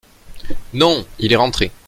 [0.73, 1.71] Non, il est rentré.